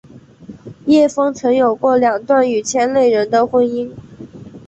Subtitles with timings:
[0.87, 3.93] 叶枫曾有过两段与圈内人的婚姻。